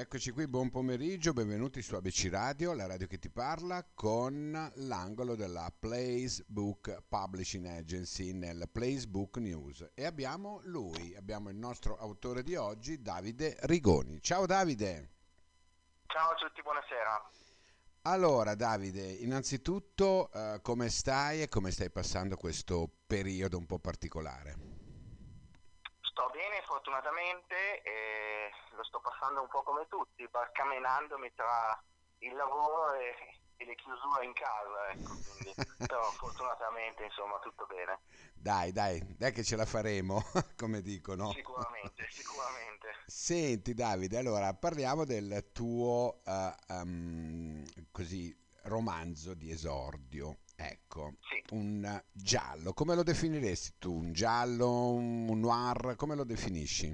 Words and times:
Eccoci 0.00 0.30
qui, 0.30 0.48
buon 0.48 0.70
pomeriggio, 0.70 1.34
benvenuti 1.34 1.82
su 1.82 1.94
ABC 1.94 2.28
Radio, 2.30 2.72
la 2.72 2.86
radio 2.86 3.06
che 3.06 3.18
ti 3.18 3.28
parla, 3.28 3.86
con 3.92 4.72
l'angolo 4.76 5.34
della 5.34 5.70
Place 5.78 6.42
Book 6.46 7.02
Publishing 7.06 7.66
Agency 7.66 8.32
nel 8.32 8.66
Place 8.72 9.06
Book 9.06 9.36
News. 9.36 9.90
E 9.92 10.06
abbiamo 10.06 10.62
lui, 10.64 11.14
abbiamo 11.16 11.50
il 11.50 11.56
nostro 11.56 11.98
autore 11.98 12.42
di 12.42 12.56
oggi, 12.56 13.02
Davide 13.02 13.58
Rigoni. 13.64 14.22
Ciao 14.22 14.46
Davide! 14.46 15.10
Ciao 16.06 16.30
a 16.30 16.34
tutti, 16.34 16.62
buonasera. 16.62 17.30
Allora 18.04 18.54
Davide, 18.54 19.02
innanzitutto 19.02 20.32
eh, 20.32 20.60
come 20.62 20.88
stai 20.88 21.42
e 21.42 21.48
come 21.50 21.70
stai 21.70 21.90
passando 21.90 22.38
questo 22.38 22.90
periodo 23.06 23.58
un 23.58 23.66
po' 23.66 23.78
particolare? 23.78 24.69
Sto 26.20 26.28
bene 26.36 26.60
fortunatamente 26.66 27.80
e 27.80 28.52
lo 28.76 28.84
sto 28.84 29.00
passando 29.00 29.40
un 29.40 29.48
po' 29.48 29.62
come 29.62 29.86
tutti, 29.88 30.28
barcamenandomi 30.28 31.32
tra 31.34 31.82
il 32.18 32.34
lavoro 32.34 32.92
e, 32.92 33.14
e 33.56 33.64
le 33.64 33.74
chiusure 33.74 34.26
in 34.26 34.34
casa, 34.34 34.90
ecco, 34.90 35.16
quindi, 35.16 35.54
però 35.88 36.02
fortunatamente 36.10 37.04
insomma 37.04 37.38
tutto 37.38 37.64
bene. 37.64 38.00
Dai, 38.34 38.70
dai, 38.70 39.00
dai 39.16 39.32
che 39.32 39.42
ce 39.42 39.56
la 39.56 39.64
faremo, 39.64 40.22
come 40.60 40.82
dicono. 40.82 41.32
Sicuramente, 41.32 42.06
sicuramente. 42.10 42.96
Senti 43.06 43.72
Davide, 43.72 44.18
allora 44.18 44.52
parliamo 44.52 45.06
del 45.06 45.48
tuo 45.54 46.20
uh, 46.22 46.74
um, 46.74 47.64
così, 47.90 48.36
romanzo 48.64 49.32
di 49.32 49.50
esordio. 49.50 50.36
Ecco, 50.62 51.14
Sì. 51.22 51.42
un 51.52 52.02
giallo, 52.12 52.74
come 52.74 52.94
lo 52.94 53.02
definiresti 53.02 53.78
tu? 53.78 53.94
Un 53.94 54.12
giallo, 54.12 54.90
un 54.90 55.40
noir, 55.40 55.96
come 55.96 56.14
lo 56.14 56.24
definisci? 56.24 56.86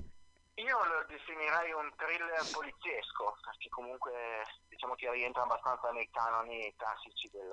Io 0.55 0.84
lo 0.84 1.05
definirei 1.09 1.72
un 1.72 1.91
thriller 1.97 2.47
poliziesco, 2.53 3.37
perché 3.42 3.69
comunque 3.69 4.12
diciamo 4.69 4.94
che 4.94 5.11
rientra 5.11 5.42
abbastanza 5.42 5.91
nei 5.91 6.09
canoni 6.11 6.72
classici 6.77 7.28
del, 7.31 7.50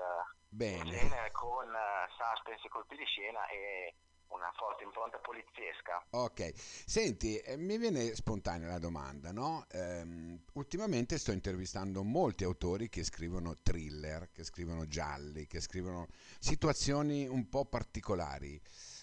Bene, 0.47 0.85
genere 0.85 1.31
con 1.31 1.67
eh, 1.67 2.07
suspense 2.15 2.67
e 2.67 2.69
colpi 2.69 2.95
di 2.95 3.05
scena 3.05 3.45
e 3.47 3.95
una 4.33 4.51
forte 4.55 4.83
impronta 4.83 5.17
poliziesca. 5.19 6.03
ok. 6.11 6.51
Senti, 6.85 7.37
eh, 7.39 7.57
mi 7.57 7.77
viene 7.77 8.13
spontanea 8.15 8.67
la 8.69 8.79
domanda, 8.79 9.31
no? 9.31 9.65
Ehm, 9.71 10.43
ultimamente 10.53 11.17
sto 11.17 11.31
intervistando 11.31 12.03
molti 12.03 12.43
autori 12.43 12.89
che 12.89 13.03
scrivono 13.03 13.55
thriller, 13.61 14.29
che 14.31 14.43
scrivono 14.43 14.85
gialli, 14.87 15.47
che 15.47 15.59
scrivono 15.59 16.07
situazioni 16.39 17.27
un 17.27 17.49
po' 17.49 17.65
particolari. 17.65 18.59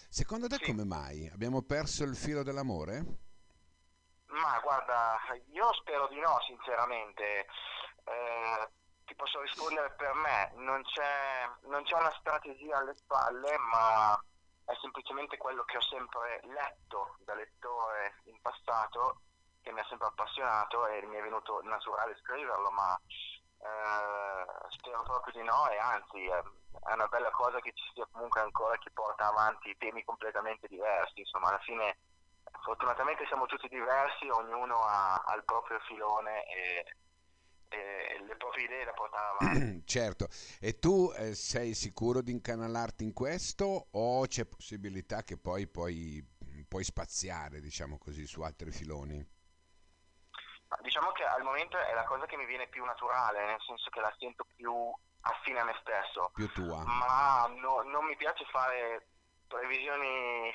Secondo 0.09 0.47
te 0.47 0.57
Sì. 0.57 0.65
come 0.65 0.83
mai? 0.85 1.27
Abbiamo 1.33 1.61
perso 1.61 2.03
il 2.03 2.15
filo 2.15 2.43
dell'amore? 2.43 3.05
Ma 4.27 4.59
guarda, 4.61 5.19
io 5.51 5.73
spero 5.73 6.07
di 6.07 6.19
no, 6.19 6.39
sinceramente. 6.47 7.45
Eh, 8.05 8.69
ti 9.05 9.15
posso 9.15 9.41
rispondere 9.41 9.91
per 9.91 10.13
me, 10.13 10.51
non 10.55 10.81
c'è, 10.83 11.49
non 11.67 11.83
c'è 11.83 11.95
una 11.95 12.13
strategia 12.19 12.77
alle 12.77 12.95
spalle, 12.95 13.57
ma 13.57 14.23
è 14.65 14.73
semplicemente 14.79 15.37
quello 15.37 15.63
che 15.63 15.77
ho 15.77 15.81
sempre 15.81 16.41
letto 16.43 17.15
da 17.19 17.35
lettore 17.35 18.21
in 18.25 18.39
passato, 18.41 19.21
che 19.61 19.71
mi 19.71 19.79
ha 19.79 19.85
sempre 19.85 20.07
appassionato 20.07 20.87
e 20.87 21.05
mi 21.05 21.17
è 21.17 21.21
venuto 21.21 21.61
naturale 21.63 22.17
scriverlo, 22.21 22.71
ma 22.71 22.99
eh, 23.59 24.69
spero 24.69 25.03
proprio 25.03 25.33
di 25.33 25.43
no 25.43 25.69
e 25.69 25.77
anzi 25.77 26.25
eh, 26.25 26.43
è 26.83 26.93
una 26.93 27.07
bella 27.07 27.29
cosa 27.31 27.59
che 27.59 27.73
ci 27.73 27.91
sia 27.93 28.07
comunque 28.11 28.41
ancora 28.41 28.77
chi 28.77 28.89
porta 28.91 29.27
avanti 29.27 29.77
temi 29.77 30.03
completamente 30.03 30.67
diversi, 30.67 31.19
insomma 31.19 31.49
alla 31.49 31.59
fine 31.59 31.97
Fortunatamente 32.63 33.25
siamo 33.27 33.45
tutti 33.45 33.67
diversi, 33.67 34.27
ognuno 34.29 34.83
ha, 34.83 35.15
ha 35.15 35.35
il 35.35 35.43
proprio 35.45 35.79
filone 35.79 36.43
e, 36.45 36.85
e 37.77 38.23
le 38.25 38.35
proprie 38.37 38.65
idee 38.65 38.85
da 38.85 38.91
portare 38.93 39.27
avanti. 39.37 39.81
Certo, 39.85 40.27
e 40.59 40.79
tu 40.79 41.11
eh, 41.17 41.33
sei 41.35 41.73
sicuro 41.73 42.21
di 42.21 42.31
incanalarti 42.31 43.03
in 43.03 43.13
questo 43.13 43.87
o 43.91 44.25
c'è 44.27 44.45
possibilità 44.45 45.23
che 45.23 45.37
poi 45.37 45.67
puoi, 45.67 46.23
puoi 46.67 46.83
spaziare, 46.83 47.59
diciamo 47.59 47.97
così, 47.97 48.25
su 48.25 48.41
altri 48.41 48.71
filoni? 48.71 49.25
Diciamo 50.81 51.11
che 51.11 51.23
al 51.25 51.43
momento 51.43 51.77
è 51.77 51.93
la 51.93 52.05
cosa 52.05 52.25
che 52.25 52.37
mi 52.37 52.45
viene 52.45 52.67
più 52.67 52.83
naturale, 52.85 53.45
nel 53.45 53.61
senso 53.65 53.89
che 53.89 53.99
la 53.99 54.13
sento 54.17 54.45
più 54.55 54.71
affine 55.21 55.59
a 55.59 55.65
me 55.65 55.75
stesso, 55.81 56.31
Più 56.33 56.49
tua? 56.51 56.83
ma 56.85 57.45
no- 57.59 57.81
non 57.83 58.05
mi 58.05 58.15
piace 58.15 58.45
fare 58.45 59.07
previsioni 59.47 60.49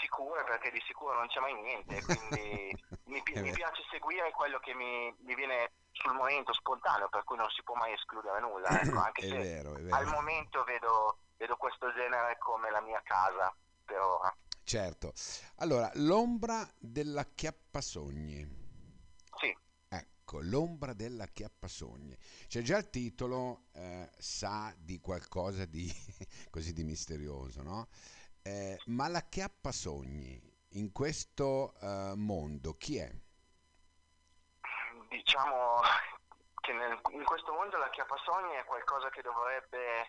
sicure 0.00 0.44
perché 0.44 0.70
di 0.70 0.80
sicuro 0.86 1.14
non 1.14 1.26
c'è 1.26 1.40
mai 1.40 1.54
niente, 1.60 2.00
quindi 2.02 2.70
mi, 3.06 3.20
È 3.32 3.40
mi 3.40 3.50
piace 3.52 3.82
seguire 3.90 4.30
quello 4.30 4.60
che 4.60 4.74
mi, 4.74 5.12
mi 5.24 5.34
viene 5.34 5.72
sul 6.00 6.14
momento 6.14 6.52
spontaneo, 6.52 7.08
per 7.08 7.24
cui 7.24 7.36
non 7.36 7.48
si 7.50 7.62
può 7.62 7.74
mai 7.74 7.92
escludere 7.92 8.40
nulla, 8.40 8.68
ecco, 8.80 8.98
anche 8.98 9.22
È 9.22 9.28
se 9.28 9.36
vero, 9.36 9.74
è 9.76 9.80
al 9.90 10.04
vero. 10.04 10.10
momento 10.10 10.64
vedo, 10.64 11.18
vedo 11.36 11.56
questo 11.56 11.92
genere 11.92 12.38
come 12.38 12.70
la 12.70 12.80
mia 12.80 13.00
casa 13.04 13.54
per 13.84 13.98
ora. 14.00 14.34
Certo. 14.62 15.12
Allora, 15.56 15.90
l'ombra 15.94 16.68
della 16.78 17.24
Chiappasogni. 17.24 18.66
Sì, 19.40 19.56
Ecco, 19.88 20.40
l'ombra 20.42 20.92
della 20.92 21.26
Chiappasogni. 21.26 22.16
C'è 22.46 22.60
già 22.62 22.76
il 22.78 22.90
titolo, 22.90 23.68
eh, 23.72 24.10
sa 24.18 24.74
di 24.76 25.00
qualcosa 25.00 25.64
di 25.64 25.90
così 26.50 26.72
di 26.74 26.84
misterioso, 26.84 27.62
no? 27.62 27.88
Eh, 28.42 28.78
ma 28.86 29.08
la 29.08 29.22
Chiappasogni 29.22 30.40
in 30.72 30.92
questo 30.92 31.74
eh, 31.80 32.12
mondo 32.16 32.74
chi 32.76 32.98
è? 32.98 33.10
Diciamo 35.08 35.80
che 36.60 36.72
nel- 36.72 37.00
in 37.10 37.24
questo 37.24 37.52
mondo 37.52 37.76
la 37.78 37.90
chiappasogni 37.90 38.54
è 38.54 38.64
qualcosa 38.64 39.08
che 39.10 39.22
dovrebbe 39.22 40.08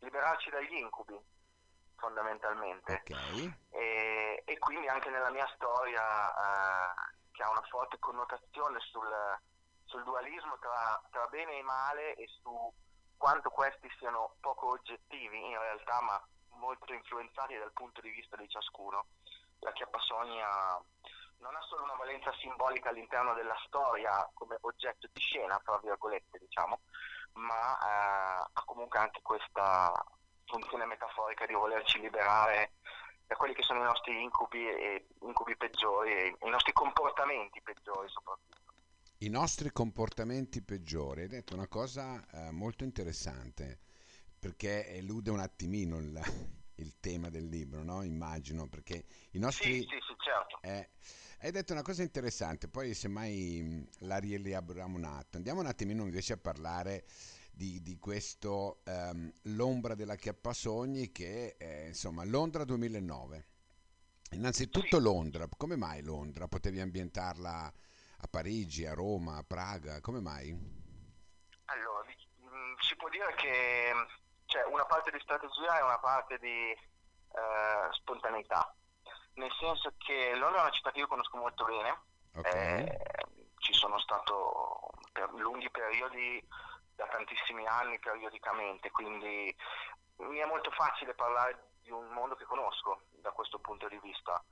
liberarci 0.00 0.50
dagli 0.50 0.74
incubi, 0.74 1.18
fondamentalmente. 1.96 3.02
Ok. 3.04 3.52
E, 3.70 4.42
e 4.44 4.58
quindi 4.58 4.88
anche 4.88 5.10
nella 5.10 5.30
mia 5.30 5.46
storia, 5.54 6.02
eh, 6.32 6.94
che 7.32 7.42
ha 7.42 7.50
una 7.50 7.62
forte 7.68 7.98
connotazione 7.98 8.78
sul, 8.80 9.38
sul 9.84 10.04
dualismo 10.04 10.58
tra, 10.58 11.00
tra 11.10 11.26
bene 11.26 11.58
e 11.58 11.62
male 11.62 12.14
e 12.14 12.26
su 12.40 12.72
quanto 13.16 13.50
questi 13.50 13.90
siano 13.98 14.36
poco 14.40 14.70
oggettivi 14.70 15.50
in 15.50 15.58
realtà, 15.58 16.00
ma 16.00 16.26
molto 16.50 16.92
influenzati 16.92 17.56
dal 17.56 17.72
punto 17.72 18.00
di 18.00 18.10
vista 18.10 18.36
di 18.36 18.48
ciascuno, 18.48 19.06
la 19.60 19.72
chiappasogni 19.72 20.40
ha- 20.40 20.80
non 21.40 21.54
ha 21.54 21.60
solo 21.62 21.84
una 21.84 21.94
valenza 21.94 22.32
simbolica 22.38 22.90
all'interno 22.90 23.34
della 23.34 23.56
storia 23.66 24.28
come 24.34 24.56
oggetto 24.60 25.08
di 25.12 25.20
scena, 25.20 25.60
tra 25.64 25.78
virgolette, 25.82 26.38
diciamo, 26.38 26.80
ma 27.34 27.78
eh, 27.78 28.50
ha 28.52 28.62
comunque 28.64 28.98
anche 28.98 29.20
questa 29.22 29.92
funzione 30.44 30.86
metaforica 30.86 31.46
di 31.46 31.54
volerci 31.54 32.00
liberare 32.00 32.72
da 33.26 33.36
quelli 33.36 33.54
che 33.54 33.62
sono 33.62 33.80
i 33.80 33.84
nostri 33.84 34.22
incubi 34.22 34.66
e 34.66 35.06
incubi 35.20 35.56
peggiori 35.56 36.12
e 36.12 36.36
i 36.40 36.48
nostri 36.48 36.72
comportamenti 36.72 37.60
peggiori 37.60 38.08
soprattutto. 38.08 38.56
I 39.18 39.28
nostri 39.28 39.70
comportamenti 39.70 40.62
peggiori. 40.62 41.22
Hai 41.22 41.28
detto 41.28 41.54
una 41.54 41.66
cosa 41.66 42.24
eh, 42.30 42.50
molto 42.50 42.84
interessante 42.84 43.80
perché 44.38 44.88
elude 44.94 45.30
un 45.30 45.40
attimino 45.40 45.98
il, 45.98 46.18
il 46.78 46.98
tema 47.00 47.30
del 47.30 47.46
libro, 47.48 47.82
no? 47.82 48.02
Immagino, 48.02 48.68
perché 48.68 49.04
i 49.32 49.38
nostri... 49.38 49.80
Sì, 49.80 49.88
sì, 49.88 49.98
sì, 50.06 50.14
certo. 50.18 50.58
Eh, 50.62 50.90
hai 51.40 51.50
detto 51.50 51.72
una 51.72 51.82
cosa 51.82 52.02
interessante, 52.02 52.68
poi 52.68 52.94
semmai 52.94 53.62
mh, 53.62 54.06
la 54.06 54.18
rielabriamo 54.18 54.96
un 54.96 55.04
attimo. 55.04 55.36
Andiamo 55.36 55.60
un 55.60 55.66
attimino 55.66 56.02
invece 56.02 56.34
a 56.34 56.36
parlare 56.38 57.04
di, 57.50 57.82
di 57.82 57.98
questo 57.98 58.80
ehm, 58.84 59.32
L'ombra 59.42 59.94
della 59.94 60.14
Chiappasogni 60.16 61.10
che 61.12 61.56
è 61.56 61.86
insomma 61.88 62.24
Londra 62.24 62.64
2009. 62.64 63.46
Innanzitutto 64.32 64.96
Sì. 64.98 65.02
Londra, 65.02 65.48
come 65.56 65.76
mai 65.76 66.02
Londra? 66.02 66.48
Potevi 66.48 66.80
ambientarla 66.80 67.72
a 68.20 68.26
Parigi, 68.28 68.84
a 68.84 68.92
Roma, 68.94 69.36
a 69.36 69.42
Praga, 69.42 70.00
come 70.00 70.20
mai? 70.20 70.50
Allora, 71.66 72.04
mh, 72.04 72.80
si 72.80 72.94
può 72.96 73.08
dire 73.08 73.34
che 73.36 73.92
c'è 74.48 74.64
una 74.64 74.84
parte 74.86 75.10
di 75.10 75.20
strategia 75.20 75.78
e 75.78 75.82
una 75.82 75.98
parte 75.98 76.38
di 76.38 76.70
eh, 76.70 77.88
spontaneità, 77.92 78.74
nel 79.34 79.52
senso 79.60 79.92
che 79.98 80.34
Londra 80.34 80.60
è 80.60 80.62
una 80.62 80.72
città 80.72 80.90
che 80.90 81.00
io 81.00 81.06
conosco 81.06 81.36
molto 81.36 81.64
bene, 81.64 82.00
Ok, 82.34 82.46
eh, 82.54 82.98
ci 83.58 83.72
sono 83.74 83.98
stato 83.98 84.90
per 85.12 85.30
lunghi 85.32 85.70
periodi, 85.70 86.42
da 86.94 87.06
tantissimi 87.06 87.66
anni 87.66 87.98
periodicamente, 87.98 88.90
quindi 88.90 89.54
mi 90.16 90.38
è 90.38 90.44
molto 90.46 90.70
facile 90.72 91.14
parlare 91.14 91.72
di 91.82 91.90
un 91.90 92.08
mondo 92.08 92.34
che 92.34 92.44
conosco 92.44 93.02
da 93.20 93.30
questo 93.30 93.58
punto 93.60 93.86
di 93.88 93.98
vista. 94.00 94.42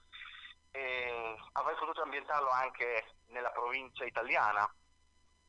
E 0.70 1.36
avrei 1.52 1.74
potuto 1.76 2.02
ambientarlo 2.02 2.50
anche 2.50 3.16
nella 3.28 3.50
provincia 3.50 4.04
italiana, 4.04 4.70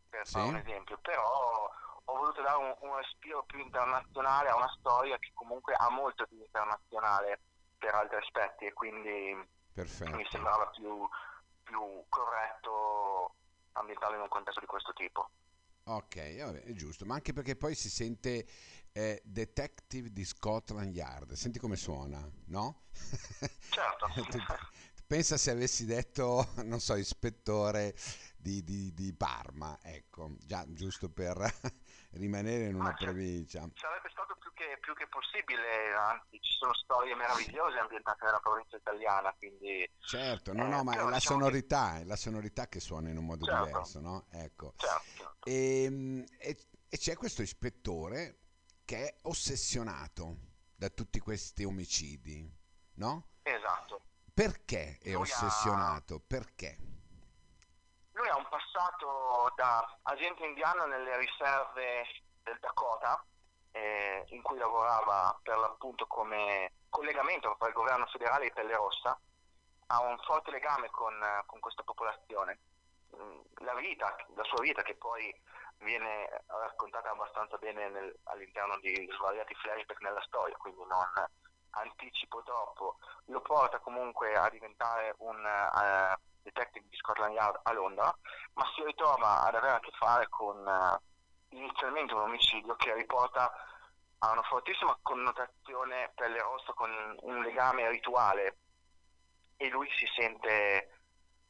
per 0.10 0.26
Sì. 0.26 0.34
fare 0.34 0.48
un 0.48 0.56
esempio, 0.56 0.98
però 1.00 1.70
ho 2.10 2.16
voluto 2.16 2.42
dare 2.42 2.58
un, 2.58 2.76
un 2.82 2.96
respiro 2.98 3.44
più 3.44 3.60
internazionale 3.60 4.50
a 4.50 4.56
una 4.56 4.74
storia 4.80 5.18
che 5.18 5.32
comunque 5.34 5.74
ha 5.74 5.90
molto 5.90 6.26
di 6.30 6.40
internazionale 6.40 7.40
per 7.78 7.94
altri 7.94 8.18
aspetti 8.18 8.66
e 8.66 8.74
quindi 8.74 9.34
mi 9.34 9.48
perfetto. 9.74 10.30
sembrava 10.30 10.68
più, 10.68 11.08
più 11.64 12.04
corretto 12.10 13.36
ambientarlo 13.74 14.16
in 14.16 14.22
un 14.22 14.30
contesto 14.30 14.60
di 14.60 14.66
questo 14.66 14.94
tipo. 14.94 15.30
Ok, 15.84 16.44
vabbè, 16.44 16.64
è 16.64 16.74
giusto, 16.74 17.06
ma 17.06 17.16
anche 17.16 17.34
perché 17.34 17.56
poi 17.56 17.76
si 17.76 17.90
sente 17.90 18.46
eh, 18.92 19.22
Detective 19.24 20.12
di 20.12 20.26
Scotland 20.26 20.94
Yard, 20.94 21.34
senti 21.34 21.60
come 21.60 21.76
suona, 21.76 22.20
no? 22.48 22.88
Certo. 23.70 24.08
Pensa 25.08 25.38
se 25.38 25.52
avessi 25.52 25.86
detto, 25.86 26.50
non 26.66 26.82
so, 26.82 26.96
ispettore 26.96 27.96
di, 28.36 28.62
di, 28.62 28.94
di 28.94 29.14
Parma, 29.14 29.80
ecco, 29.82 30.36
già 30.40 30.66
giusto 30.68 31.10
per 31.10 31.38
rimanere 32.12 32.66
in 32.66 32.76
una 32.76 32.90
Ah, 32.90 32.96
cioè, 32.98 33.06
provincia. 33.08 33.60
Sarebbe 33.76 34.10
stato 34.12 34.36
più 34.38 34.52
che, 34.54 34.78
più 34.82 34.94
che 34.96 35.08
possibile, 35.08 35.94
anzi 35.96 36.38
ci 36.42 36.52
sono 36.60 36.74
storie 36.74 37.16
meravigliose 37.16 37.78
ambientate 37.78 38.26
nella 38.26 38.40
provincia 38.40 38.76
italiana, 38.76 39.34
quindi 39.38 39.90
Certo, 40.00 40.52
no, 40.52 40.66
Eh, 40.66 40.70
no, 40.70 40.84
ma 40.84 40.92
è 40.94 40.98
la 40.98 41.04
diciamo 41.04 41.18
che- 41.18 41.22
sonorità, 41.22 42.00
è 42.00 42.04
la 42.04 42.16
sonorità 42.18 42.68
che 42.68 42.80
suona 42.82 43.10
in 43.10 43.16
un 43.18 43.26
modo 43.26 43.46
Certo. 43.46 43.64
diverso, 43.66 44.00
no? 44.02 44.26
Ecco. 44.32 44.74
certo, 44.76 45.04
certo. 45.16 45.50
E, 45.50 46.26
e- 46.38 46.58
e 46.90 46.98
c'è 46.98 47.16
questo 47.16 47.42
ispettore 47.42 48.40
che 48.84 49.08
è 49.08 49.16
ossessionato 49.24 50.36
da 50.76 50.90
tutti 50.90 51.20
questi 51.20 51.64
omicidi, 51.64 52.46
no? 52.96 53.30
esatto. 53.44 54.02
Perché 54.38 55.00
è 55.02 55.14
Lui 55.14 55.16
ha- 55.16 55.20
ossessionato? 55.22 56.20
Perché? 56.20 56.78
Lui 58.12 58.30
ha 58.30 58.36
un 58.38 58.48
passato 58.48 59.52
da 59.56 59.98
agente 60.04 60.46
indiano 60.46 60.86
nelle 60.86 61.18
riserve 61.18 62.04
del 62.44 62.56
Dakota, 62.60 63.26
eh, 63.72 64.26
in 64.30 64.44
cui 64.44 64.60
lavorava 64.60 65.36
per 65.42 65.58
l'appunto 65.58 66.06
come 66.06 66.72
collegamento 66.90 67.56
tra 67.58 67.68
il 67.68 67.74
governo 67.74 68.06
federale 68.06 68.46
e 68.46 68.52
Pelle 68.54 68.76
Rossa, 68.76 69.20
ha 69.88 70.00
un 70.02 70.16
forte 70.20 70.52
legame 70.52 70.92
con, 70.92 71.16
con 71.48 71.60
questa 71.60 71.82
popolazione. 71.82 72.60
Mm, 73.16 73.40
La 73.66 73.74
vita, 73.74 74.16
la 74.36 74.44
sua 74.44 74.62
vita 74.62 74.84
che 74.84 74.94
poi 74.98 75.34
viene 75.80 76.44
raccontata 76.46 77.10
abbastanza 77.10 77.58
bene 77.58 77.90
nel- 77.90 78.20
all'interno 78.26 78.78
di 78.82 79.10
svariati 79.18 79.56
flashback 79.56 80.00
nella 80.02 80.22
storia, 80.28 80.56
quindi 80.58 80.84
non 80.86 81.28
anticipo 81.72 82.42
troppo, 82.44 82.98
lo 83.26 83.42
porta 83.42 83.80
comunque 83.80 84.36
a 84.36 84.50
diventare 84.50 85.16
un 85.20 85.46
eh, 85.46 86.18
detective 86.42 86.86
di 86.90 86.98
Scotland 86.98 87.34
Yard 87.34 87.60
a 87.64 87.74
Londra, 87.74 88.18
ma 88.54 88.66
si 88.76 88.84
ritrova 88.84 89.44
ad 89.46 89.56
avere 89.56 89.74
a 89.74 89.80
che 89.80 89.92
fare 89.98 90.28
con 90.30 90.66
eh, 90.68 91.56
inizialmente 91.56 92.14
un 92.14 92.22
omicidio 92.22 92.76
che 92.76 92.94
riporta 92.94 93.52
a 94.20 94.32
una 94.32 94.44
fortissima 94.44 94.98
connotazione 95.02 96.12
pelle 96.16 96.42
rossa 96.42 96.74
con 96.74 96.90
un 97.22 97.42
legame 97.42 97.90
rituale 97.90 98.58
e 99.58 99.70
lui 99.70 99.88
si 99.98 100.08
sente 100.16 100.92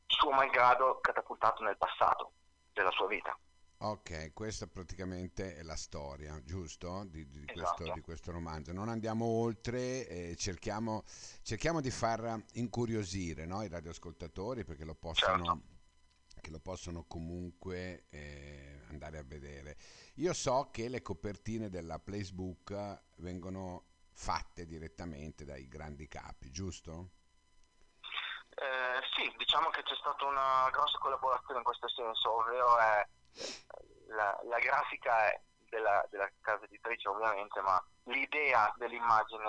suo 0.06 0.32
malgrado 0.32 1.00
catapultato 1.00 1.64
nel 1.64 1.78
passato 1.78 2.32
della 2.74 2.92
sua 2.92 3.08
vita. 3.08 3.38
Ok, 3.80 4.34
questa 4.34 4.66
praticamente 4.66 5.56
è 5.56 5.62
la 5.62 5.76
storia, 5.76 6.42
giusto? 6.44 7.04
Di, 7.06 7.28
di 7.30 7.46
questo, 7.46 7.84
Esatto. 7.84 7.94
di 7.94 8.02
questo 8.02 8.32
romanzo. 8.32 8.74
Non 8.74 8.90
andiamo 8.90 9.26
oltre, 9.26 10.08
eh, 10.08 10.36
cerchiamo, 10.36 11.04
cerchiamo 11.44 11.80
di 11.80 11.92
far 11.92 12.44
incuriosire 12.54 13.46
no, 13.46 13.62
i 13.62 13.68
radioascoltatori 13.68 14.64
perché 14.64 14.84
lo 14.84 14.96
possono, 14.96 15.46
Certo. 15.46 16.42
che 16.42 16.50
lo 16.50 16.60
possono 16.60 17.04
comunque 17.04 18.08
eh, 18.10 18.82
andare 18.90 19.20
a 19.20 19.24
vedere. 19.24 19.78
Io 20.16 20.34
so 20.34 20.70
che 20.72 20.90
le 20.90 21.04
copertine 21.04 21.70
della 21.70 22.00
Placebook 22.00 23.02
vengono 23.18 23.86
fatte 24.12 24.66
direttamente 24.66 25.46
dai 25.46 25.68
grandi 25.68 26.08
capi, 26.08 26.50
giusto? 26.50 27.12
Eh, 28.50 29.00
sì, 29.16 29.32
diciamo 29.38 29.70
che 29.70 29.84
c'è 29.84 29.94
stata 30.00 30.26
una 30.26 30.68
grossa 30.72 30.98
collaborazione 30.98 31.60
in 31.60 31.64
questo 31.64 31.88
senso, 31.90 32.40
ovvero 32.40 32.80
è, 32.80 33.08
la, 34.08 34.40
la 34.44 34.60
grafica 34.60 35.32
è 35.32 35.42
della, 35.70 36.06
della 36.10 36.30
casa 36.42 36.66
editrice 36.66 37.08
ovviamente, 37.10 37.60
ma 37.62 37.84
l'idea 38.04 38.74
dell'immagine 38.78 39.44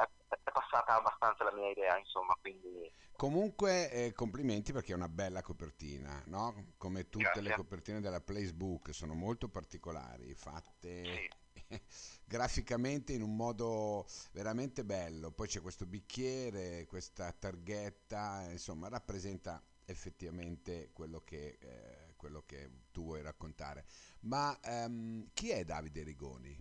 è, 0.00 0.08
è 0.28 0.50
passata 0.50 0.96
abbastanza 0.96 1.44
la 1.44 1.52
mia 1.52 1.70
idea, 1.70 1.96
insomma, 1.98 2.36
quindi 2.40 2.90
Comunque 3.22 3.88
eh, 3.92 4.12
complimenti 4.14 4.72
perché 4.72 4.92
è 4.92 4.96
una 4.96 5.08
bella 5.08 5.42
copertina, 5.42 6.20
no? 6.26 6.72
Come 6.76 7.08
tutte 7.08 7.36
le 7.36 7.42
Grazie. 7.42 7.54
copertine 7.54 8.00
della 8.00 8.20
Placebook, 8.20 8.92
sono 8.92 9.14
molto 9.14 9.48
particolari, 9.48 10.34
fatte 10.34 11.04
sì, 11.04 11.30
graficamente 12.26 13.12
in 13.12 13.22
un 13.22 13.36
modo 13.36 14.06
veramente 14.32 14.84
bello. 14.84 15.30
Poi 15.30 15.46
c'è 15.46 15.60
questo 15.60 15.86
bicchiere, 15.86 16.84
questa 16.86 17.30
targhetta, 17.32 18.44
insomma, 18.50 18.88
rappresenta 18.88 19.62
effettivamente 19.84 20.90
quello 20.92 21.22
che, 21.22 21.58
eh, 21.60 22.11
quello 22.22 22.44
che 22.46 22.70
tu 22.92 23.02
vuoi 23.02 23.20
raccontare. 23.20 23.84
Ma 24.20 24.56
ehm, 24.62 25.32
chi 25.34 25.50
è 25.50 25.64
Davide 25.64 26.04
Rigoni? 26.04 26.56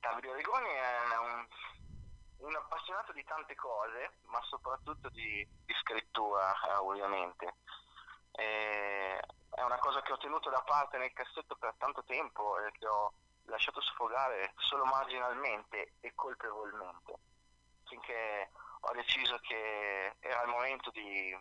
Davide 0.00 0.34
Rigoni 0.34 0.66
è 0.66 1.16
un, 1.18 1.46
un 2.38 2.56
appassionato 2.56 3.12
di 3.12 3.22
tante 3.22 3.54
cose, 3.54 4.18
ma 4.24 4.42
soprattutto 4.42 5.08
di, 5.10 5.46
di 5.64 5.74
scrittura, 5.82 6.52
eh, 6.66 6.74
ovviamente. 6.78 7.54
E 8.32 9.20
è 9.50 9.62
una 9.62 9.78
cosa 9.78 10.02
che 10.02 10.10
ho 10.10 10.18
tenuto 10.18 10.50
da 10.50 10.62
parte 10.62 10.98
nel 10.98 11.12
cassetto 11.12 11.54
per 11.54 11.74
tanto 11.78 12.02
tempo 12.02 12.58
e 12.58 12.72
che 12.72 12.86
ho 12.88 13.12
lasciato 13.44 13.80
sfogare 13.82 14.52
solo 14.56 14.84
marginalmente 14.84 15.92
e 16.00 16.12
colpevolmente, 16.16 17.14
finché 17.84 18.50
ho 18.80 18.92
deciso 18.94 19.38
che 19.38 20.16
era 20.18 20.42
il 20.42 20.48
momento 20.48 20.90
di, 20.90 21.36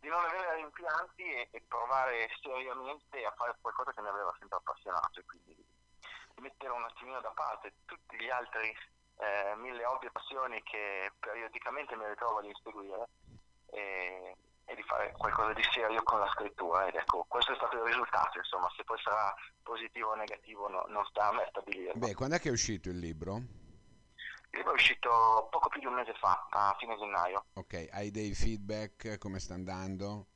di 0.00 0.08
non 0.08 0.24
avere 0.24 0.56
rimpianti 0.56 1.22
e, 1.22 1.48
e 1.50 1.62
provare 1.68 2.28
seriamente 2.40 3.24
a 3.24 3.32
fare 3.36 3.54
qualcosa 3.60 3.92
che 3.92 4.00
mi 4.00 4.08
aveva 4.08 4.34
sempre 4.38 4.56
appassionato 4.56 5.20
e 5.20 5.24
quindi 5.24 5.54
di 5.54 6.40
mettere 6.40 6.72
un 6.72 6.84
attimino 6.84 7.20
da 7.20 7.30
parte 7.30 7.74
tutti 7.84 8.16
gli 8.16 8.30
altri 8.30 8.74
eh, 9.20 9.54
mille 9.56 9.84
hobby 9.84 10.06
e 10.06 10.10
passioni 10.10 10.62
che 10.62 11.12
periodicamente 11.20 11.94
mi 11.96 12.06
ritrovo 12.08 12.38
ad 12.38 12.46
inseguire 12.46 13.08
e, 13.66 14.36
e 14.64 14.74
di 14.74 14.82
fare 14.82 15.12
qualcosa 15.12 15.52
di 15.52 15.62
serio 15.70 16.02
con 16.02 16.18
la 16.20 16.30
scrittura 16.32 16.86
ed 16.86 16.94
ecco 16.94 17.26
questo 17.28 17.52
è 17.52 17.56
stato 17.56 17.76
il 17.76 17.84
risultato 17.84 18.38
insomma 18.38 18.72
se 18.74 18.84
poi 18.84 18.98
sarà 19.02 19.34
positivo 19.62 20.12
o 20.12 20.14
negativo 20.14 20.68
no- 20.68 20.86
non 20.88 21.04
sta 21.06 21.28
a 21.28 21.32
me 21.32 21.46
stabilirlo 21.50 21.98
Beh, 21.98 22.14
quando 22.14 22.36
è 22.36 22.40
che 22.40 22.48
è 22.48 22.52
uscito 22.52 22.88
il 22.88 22.98
libro? 22.98 23.59
Il 24.50 24.58
libro 24.58 24.72
è 24.72 24.74
uscito 24.74 25.48
poco 25.50 25.68
più 25.68 25.80
di 25.80 25.86
un 25.86 25.94
mese 25.94 26.14
fa 26.14 26.46
a 26.50 26.76
fine 26.78 26.96
gennaio 26.96 27.44
Ok, 27.54 27.88
hai 27.92 28.10
dei 28.10 28.34
feedback? 28.34 29.18
Come 29.18 29.38
sta 29.38 29.54
andando? 29.54 30.26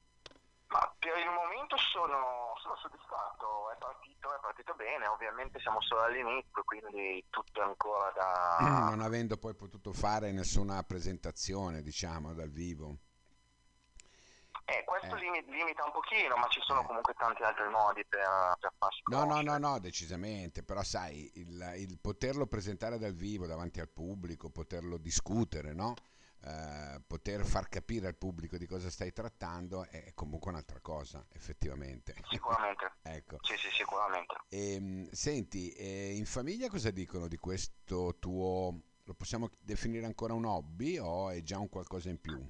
ma 0.75 0.92
per 0.99 1.16
il 1.18 1.30
momento 1.30 1.76
sono, 1.76 2.54
sono 2.61 2.75
soddisfatto 2.76 3.71
è 3.71 3.76
partito, 3.78 4.35
è 4.35 4.40
partito 4.40 4.75
bene 4.75 5.06
ovviamente 5.06 5.61
siamo 5.61 5.80
solo 5.83 6.02
all'inizio 6.02 6.64
quindi 6.64 7.25
tutto 7.30 7.61
è 7.61 7.64
ancora 7.64 8.11
da 8.11 8.59
non 8.90 9.00
avendo 9.00 9.37
poi 9.37 9.54
potuto 9.54 9.92
fare 9.92 10.33
nessuna 10.33 10.83
presentazione, 10.83 11.83
diciamo, 11.83 12.35
dal 12.35 12.50
vivo. 12.50 12.97
Eh, 14.66 14.83
questo 14.85 15.16
Eh. 15.16 15.21
limi- 15.21 15.44
limita 15.47 15.85
un 15.85 15.92
pochino, 15.92 16.37
ma 16.37 16.49
ci 16.49 16.61
sono 16.62 16.80
Eh. 16.80 16.87
comunque 16.87 17.12
tanti 17.14 17.42
altri 17.42 17.68
modi 17.68 18.04
per, 18.06 18.56
per 18.59 18.73
farsi 18.78 19.02
No, 19.06 19.25
no, 19.25 19.42
no, 19.42 19.59
no, 19.59 19.78
decisamente, 19.78 20.62
però 20.62 20.83
sai, 20.83 21.30
il, 21.35 21.75
il 21.76 21.99
poterlo 22.00 22.47
presentare 22.47 22.99
dal 22.99 23.14
vivo 23.14 23.47
davanti 23.47 23.80
al 23.80 23.90
pubblico, 23.90 24.49
poterlo 24.50 24.97
discutere, 24.97 25.75
no? 25.75 25.94
Eh, 26.47 27.00
poter 27.06 27.44
far 27.44 27.68
capire 27.68 28.06
al 28.06 28.16
pubblico 28.16 28.59
di 28.59 28.66
cosa 28.66 28.90
stai 28.90 29.12
trattando 29.12 29.85
è 29.85 30.12
comunque 30.14 30.50
un'altra 30.50 30.80
cosa, 30.80 31.25
effettivamente. 31.33 32.14
Sicuramente, 32.28 32.92
ecco. 33.02 33.38
sì, 33.42 33.56
sì, 33.56 33.68
sicuramente. 33.71 34.35
Ehm, 34.49 35.09
senti, 35.11 35.71
eh, 35.73 36.14
in 36.14 36.25
famiglia 36.26 36.68
cosa 36.68 36.90
dicono 36.90 37.28
di 37.28 37.37
questo 37.38 38.16
tuo, 38.18 38.80
lo 39.04 39.14
possiamo 39.14 39.50
definire 39.61 40.06
ancora 40.06 40.33
un 40.33 40.44
hobby 40.47 40.99
o 40.99 41.28
è 41.30 41.42
già 41.42 41.59
un 41.59 41.68
qualcosa 41.68 42.09
in 42.09 42.21
più? 42.21 42.42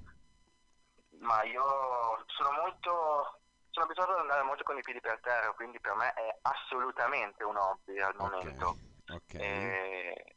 Ma 1.24 1.42
io 1.44 2.24
sono 2.26 2.50
molto, 2.52 3.40
sono 3.70 3.86
abituato 3.86 4.12
ad 4.12 4.18
andare 4.20 4.42
molto 4.42 4.62
con 4.62 4.76
i 4.76 4.82
piedi 4.82 5.00
per 5.00 5.20
terra, 5.20 5.52
quindi 5.52 5.80
per 5.80 5.94
me 5.94 6.12
è 6.12 6.38
assolutamente 6.42 7.42
un 7.44 7.56
hobby 7.56 7.98
al 7.98 8.14
momento. 8.16 8.78
Ok, 9.08 9.14
ok. 9.14 9.34
E 9.34 10.36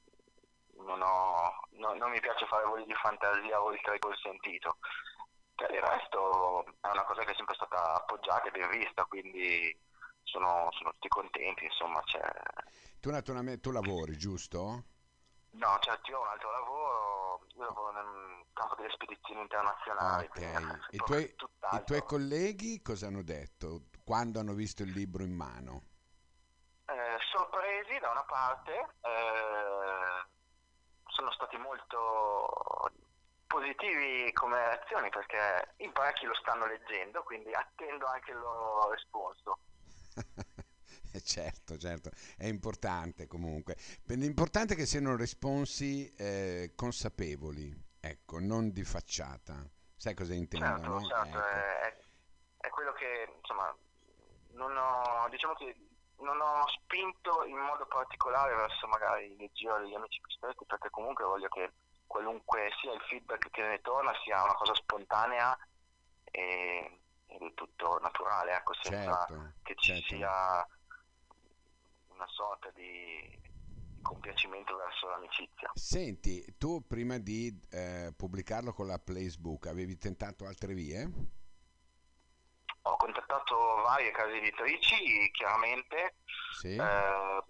non, 0.77 1.01
ho, 1.01 1.67
no- 1.71 1.93
non 1.93 2.09
mi 2.09 2.19
piace 2.21 2.45
fare 2.47 2.65
voli 2.65 2.85
di 2.85 2.93
fantasia 2.95 3.61
oltre 3.61 3.95
il 3.95 3.99
consentito. 3.99 4.77
Per 5.55 5.71
il 5.71 5.81
resto 5.81 6.65
è 6.79 6.87
una 6.87 7.03
cosa 7.03 7.23
che 7.23 7.31
è 7.31 7.35
sempre 7.35 7.55
stata 7.55 7.95
appoggiata 7.95 8.47
e 8.47 8.51
ben 8.51 8.69
vista, 8.69 9.03
quindi 9.05 9.77
sono, 10.23 10.69
sono 10.71 10.91
tutti 10.91 11.07
contenti, 11.09 11.65
insomma, 11.65 12.01
c'è... 12.03 12.21
Tu 12.99 13.09
naturalmente 13.11 13.59
tu 13.59 13.71
lavori, 13.71 14.17
giusto? 14.17 14.83
No, 15.51 15.77
certo, 15.79 16.11
io 16.11 16.19
ho 16.19 16.21
un 16.21 16.27
altro 16.27 16.51
lavoro, 16.51 17.06
io 17.57 17.65
lavoro 17.65 17.91
nel 17.91 18.45
campo 18.53 18.75
delle 18.75 18.91
spedizioni 18.91 19.41
internazionali. 19.41 20.25
Ok, 20.25 20.31
quindi 20.31 20.79
i 20.91 20.97
tuoi, 20.97 21.23
i 21.23 21.83
tuoi 21.83 22.03
colleghi 22.03 22.81
cosa 22.81 23.07
hanno 23.07 23.23
detto 23.23 23.85
quando 24.03 24.39
hanno 24.39 24.53
visto 24.53 24.83
il 24.83 24.91
libro 24.91 25.23
in 25.23 25.33
mano? 25.33 25.81
Eh, 26.85 27.17
sorpresi 27.31 27.99
da 27.99 28.11
una 28.11 28.23
parte, 28.23 28.71
eh, 29.01 30.25
sono 31.07 31.31
stati 31.31 31.57
molto 31.57 32.91
positivi 33.47 34.31
come 34.33 34.57
reazioni 34.57 35.09
perché 35.09 35.73
in 35.77 35.91
parecchi 35.91 36.25
lo 36.25 36.35
stanno 36.35 36.67
leggendo, 36.67 37.23
quindi 37.23 37.51
attendo 37.53 38.05
anche 38.05 38.31
il 38.31 38.37
loro 38.37 38.91
responso. 38.91 39.59
certo, 41.27 41.77
certo, 41.77 42.09
è 42.37 42.45
importante 42.45 43.27
comunque. 43.27 43.75
L'importante 44.05 44.73
è 44.73 44.77
che 44.77 44.85
siano 44.85 45.15
responsi 45.17 46.09
eh, 46.15 46.71
consapevoli, 46.75 47.75
ecco, 47.99 48.39
non 48.39 48.71
di 48.71 48.83
facciata. 48.83 49.67
Sai 49.95 50.15
cosa 50.15 50.33
intendo? 50.33 50.65
Certo, 50.65 50.89
no? 50.89 51.05
certo, 51.05 51.27
ecco. 51.27 51.39
è, 51.39 51.97
è, 52.67 52.69
quello 52.69 52.93
che 52.93 53.33
insomma 53.39 53.75
non 54.51 54.75
ho, 54.77 55.27
diciamo 55.29 55.53
che 55.55 55.75
non 56.19 56.39
ho 56.39 56.63
spinto 56.67 57.43
in 57.43 57.57
modo 57.57 57.85
particolare 57.87 58.55
verso 58.55 58.87
magari 58.87 59.35
le 59.37 59.49
giro 59.53 59.79
degli 59.79 59.93
amici 59.93 60.21
più 60.21 60.31
stretti 60.31 60.65
perché 60.65 60.89
comunque 60.89 61.25
voglio 61.25 61.47
che 61.49 61.73
qualunque 62.07 62.69
sia 62.79 62.93
il 62.93 63.01
feedback 63.01 63.49
che 63.49 63.61
ne 63.61 63.81
torna 63.81 64.13
sia 64.23 64.43
una 64.43 64.53
cosa 64.53 64.73
spontanea 64.73 65.57
e, 66.23 66.99
e 67.27 67.37
del 67.37 67.53
tutto 67.53 67.99
naturale, 67.99 68.55
ecco, 68.55 68.73
senza 68.81 69.25
certo, 69.27 69.53
che 69.63 69.75
ci 69.75 69.93
certo. 69.93 70.15
sia 70.15 70.67
una 72.17 72.27
sorta 72.27 72.69
di 72.71 73.39
compiacimento 74.01 74.75
verso 74.75 75.07
l'amicizia. 75.07 75.69
Senti, 75.73 76.55
tu 76.57 76.85
prima 76.85 77.17
di 77.17 77.57
eh, 77.71 78.11
pubblicarlo 78.15 78.73
con 78.73 78.87
la 78.87 78.99
Facebook 79.03 79.67
avevi 79.67 79.97
tentato 79.97 80.45
altre 80.45 80.73
vie? 80.73 81.09
Ho 82.83 82.95
contattato 82.95 83.55
varie 83.83 84.11
case 84.11 84.37
editrici, 84.37 85.29
chiaramente, 85.31 86.15
Sì. 86.53 86.75
eh, 86.75 87.43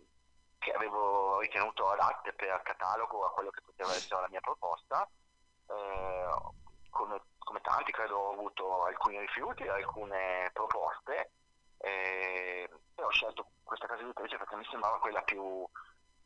che 0.57 0.71
avevo 0.71 1.39
ritenuto 1.39 1.89
adatte 1.89 2.33
per 2.33 2.61
catalogo 2.63 3.25
a 3.25 3.31
quello 3.31 3.51
che 3.51 3.61
poteva 3.61 3.91
essere 3.93 4.21
la 4.21 4.29
mia 4.29 4.41
proposta. 4.41 5.07
Eh, 5.67 6.53
come, 6.89 7.21
come 7.37 7.61
tanti 7.61 7.91
credo 7.91 8.17
ho 8.17 8.33
avuto 8.33 8.85
alcuni 8.85 9.19
rifiuti, 9.19 9.67
alcune 9.67 10.49
proposte 10.53 11.31
eh, 11.77 12.67
e 12.95 13.03
ho 13.03 13.09
scelto 13.11 13.51
questa 13.67 13.85
casa 13.85 14.01
editrice 14.01 14.37
perché 14.37 14.55
mi 14.55 14.65
sembrava 14.71 14.97
quella 14.99 15.21
più, 15.21 15.67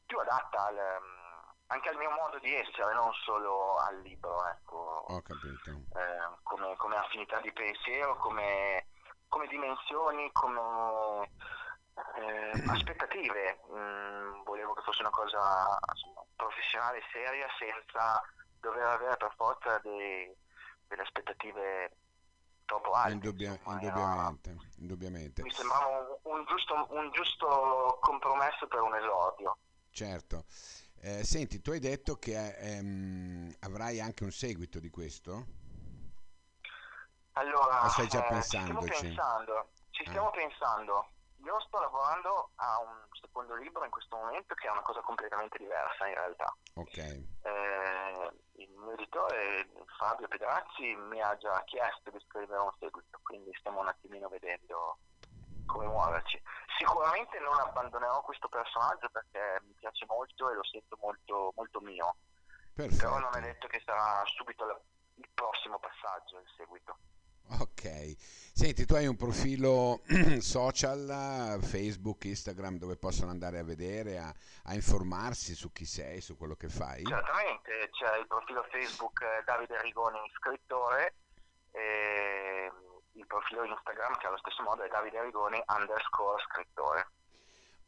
più 0.06 0.18
adatta 0.20 0.68
al, 0.68 0.76
um, 0.76 1.54
anche 1.68 1.90
al 1.90 1.98
mio 1.98 2.12
modo 2.12 2.38
di 2.40 2.54
essere, 2.54 2.94
non 2.94 3.12
solo 3.26 3.78
al 3.78 4.00
libro, 4.02 4.46
ecco, 4.48 5.06
Ho 5.08 5.22
capito. 5.22 5.72
eh, 5.96 6.40
come, 6.44 6.76
come 6.78 6.96
affinità 6.96 7.40
di 7.42 7.52
pensiero, 7.52 8.16
come, 8.18 8.88
come 9.28 9.48
dimensioni, 9.48 10.30
come 10.32 11.32
eh, 12.16 12.64
aspettative. 12.68 13.62
Mm, 13.72 14.44
volevo 14.44 14.74
che 14.74 14.82
fosse 14.84 15.02
una 15.02 15.10
cosa 15.12 15.78
insomma, 15.94 16.24
professionale, 16.36 17.02
seria, 17.12 17.48
senza 17.58 18.22
dover 18.60 18.84
avere 18.86 19.18
per 19.18 19.34
forza 19.36 19.80
dei- 19.80 20.34
delle 20.88 21.02
aspettative 21.04 21.92
troppo 22.72 22.94
alte. 22.94 23.12
Indubbia- 23.13 23.51
insomma, 23.51 23.82
era- 23.82 23.88
indubbiamente, 23.90 24.58
indubbiamente. 24.78 25.42
mi 25.44 25.51
sembrava 25.51 25.88
un, 25.88 26.18
un 26.38 26.46
giusto, 26.46 26.88
un 26.92 27.12
giusto 27.12 27.98
compromesso 28.01 28.68
per 28.68 28.80
un 28.82 28.96
esordio. 28.96 29.58
Certo. 29.90 30.46
Eh, 31.01 31.24
senti, 31.25 31.62
tu 31.62 31.72
hai 31.72 31.80
detto 31.80 32.16
che 32.16 32.56
ehm, 32.58 33.54
avrai 33.62 34.00
anche 34.00 34.24
un 34.24 34.32
seguito 34.32 34.80
di 34.80 34.90
questo? 34.90 35.46
Allora, 37.34 37.86
O 37.86 37.90
stai 37.90 38.08
già 38.08 38.25
eh, 38.28 38.42
ci 38.42 38.48
stiamo 38.48 38.80
pensandoci? 38.80 39.01
pensando, 39.06 39.70
ci 39.90 40.04
Eh. 40.04 40.08
stiamo 40.08 40.30
pensando. 40.32 41.10
Io 41.44 41.60
sto 41.62 41.80
lavorando 41.80 42.51
a 42.56 42.80
un 42.82 43.08
secondo 43.20 43.56
libro 43.56 43.84
in 43.84 43.90
questo 43.90 44.16
momento 44.16 44.54
che 44.54 44.68
è 44.68 44.72
una 44.72 44.84
cosa 44.84 45.01
completamente 45.01 45.58
diversa 45.58 46.08
in 46.08 46.13
realtà. 46.13 46.56
Ok, 46.75 46.98
Eh, 46.98 48.32
il 48.63 48.77
mio 48.77 48.94
editore 48.94 49.70
Fabio 49.98 50.27
Pedrazzi 50.27 50.96
mi 51.10 51.22
ha 51.22 51.36
già 51.38 51.63
chiesto 51.65 52.10
di 52.12 52.20
scrivere 52.27 52.60
un 52.60 52.72
seguito, 52.80 53.20
quindi 53.24 53.51
stiamo 53.58 53.80
un 53.80 53.88
attimino 53.88 54.30
vedendo 54.30 54.98
come 55.65 55.88
muoverci. 55.88 56.41
Sicuramente 56.77 57.39
non 57.39 57.60
abbandonerò 57.60 58.22
questo 58.22 58.48
personaggio 58.50 59.10
perché 59.10 59.62
mi 59.65 59.74
piace 59.74 60.06
molto 60.08 60.50
e 60.50 60.56
lo 60.56 60.63
sento 60.63 60.98
molto, 61.01 61.53
molto 61.56 61.80
mio, 61.82 62.15
però 62.74 63.20
non 63.20 63.30
è 63.30 63.32
perfetto. 63.32 63.39
detto 63.39 63.68
che 63.68 63.82
sarà 63.86 64.24
subito 64.25 64.84
il 65.15 65.30
prossimo 65.34 65.80
passaggio, 65.80 66.39
il 66.39 66.51
seguito. 66.56 66.98
Ok. 67.60 68.15
Senti, 68.53 68.86
tu 68.86 68.93
hai 68.96 69.08
un 69.08 69.15
profilo 69.15 70.01
social, 70.39 71.58
Facebook, 71.62 72.25
Instagram, 72.25 72.77
dove 72.77 72.96
possono 72.96 73.31
andare 73.31 73.60
a 73.60 73.63
vedere, 73.63 74.20
a, 74.20 74.34
a 74.65 74.74
informarsi 74.74 75.55
su 75.55 75.72
chi 75.72 75.86
sei, 75.86 76.22
su 76.22 76.38
quello 76.38 76.55
che 76.55 76.70
fai? 76.70 77.03
Certamente, 77.03 77.89
c'è 77.91 78.17
il 78.17 78.27
profilo 78.27 78.63
Facebook 78.70 79.22
eh, 79.22 79.43
Davide 79.46 79.81
Rigoni 79.81 80.20
scrittore 80.36 81.15
e 81.72 82.72
il 83.13 83.25
profilo 83.25 83.63
Instagram 83.63 84.17
che 84.17 84.27
allo 84.27 84.38
stesso 84.38 84.63
modo 84.63 84.84
è 84.84 84.89
Davide 84.89 85.22
Rigoni 85.24 85.62
underscore 85.67 86.43
scrittore. 86.50 87.08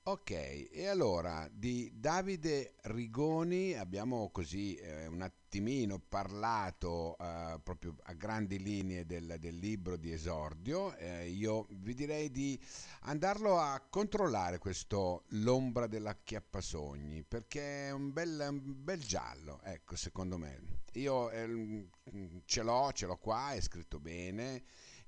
Ok, 0.05 0.31
e 0.71 0.87
allora 0.87 1.47
di 1.49 1.89
Davide 1.93 2.75
Rigoni 2.83 3.77
abbiamo 3.77 4.29
così 4.31 4.75
eh, 4.75 5.07
un 5.07 5.21
attimino 5.53 5.99
parlato 5.99 7.15
eh, 7.19 7.59
proprio 7.61 7.95
a 8.05 8.13
grandi 8.13 8.57
linee 8.57 9.05
del, 9.05 9.35
del 9.39 9.55
libro 9.55 9.97
di 9.97 10.11
esordio. 10.11 10.95
Eh, 10.95 11.29
io 11.29 11.67
vi 11.69 11.93
direi 11.93 12.31
di 12.31 12.59
andarlo 13.01 13.59
a 13.59 13.79
controllare 13.87 14.57
questo 14.57 15.25
L'ombra 15.27 15.85
della 15.85 16.17
Chiappasogni 16.23 17.21
perché 17.21 17.89
è 17.89 17.91
un 17.91 18.11
bel, 18.11 18.47
un 18.49 18.83
bel 18.83 18.99
giallo, 18.99 19.61
ecco, 19.61 19.95
secondo 19.95 20.39
me. 20.39 20.81
Io 20.93 21.29
eh, 21.29 21.87
ce 22.45 22.63
l'ho, 22.63 22.91
ce 22.91 23.05
l'ho 23.05 23.17
qua, 23.17 23.53
è 23.53 23.61
scritto 23.61 23.99
bene, 23.99 24.63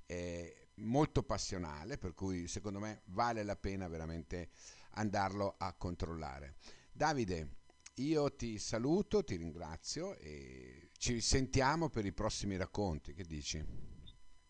è 0.06 0.68
molto 0.76 1.24
passionale, 1.24 1.98
per 1.98 2.14
cui 2.14 2.46
secondo 2.46 2.78
me 2.78 3.02
vale 3.06 3.42
la 3.42 3.56
pena 3.56 3.88
veramente 3.88 4.50
andarlo 4.90 5.56
a 5.58 5.72
controllare. 5.72 6.54
Davide, 6.92 7.48
io 7.96 8.34
ti 8.34 8.58
saluto, 8.58 9.24
ti 9.24 9.36
ringrazio 9.36 10.16
e 10.16 10.90
ci 10.98 11.20
sentiamo 11.20 11.88
per 11.88 12.04
i 12.04 12.12
prossimi 12.12 12.56
racconti. 12.56 13.14
Che 13.14 13.24
dici? 13.24 13.64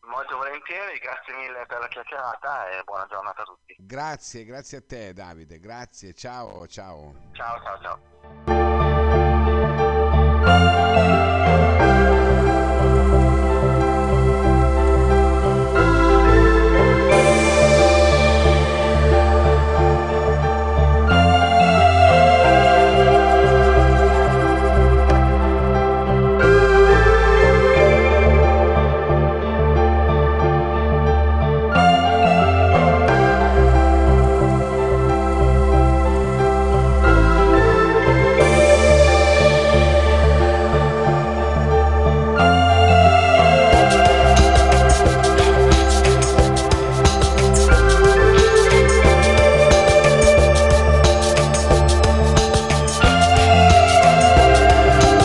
Molto 0.00 0.36
volentieri, 0.36 0.98
grazie 0.98 1.34
mille 1.34 1.66
per 1.66 1.80
la 1.80 1.88
chiacchierata 1.88 2.70
e 2.70 2.82
buona 2.84 3.06
giornata 3.06 3.42
a 3.42 3.44
tutti. 3.44 3.74
Grazie, 3.78 4.44
grazie 4.44 4.78
a 4.78 4.82
te 4.86 5.12
Davide, 5.12 5.58
grazie, 5.58 6.14
ciao, 6.14 6.66
ciao. 6.66 7.30
Ciao 7.32 7.60
ciao 7.62 7.80
ciao. 7.82 8.55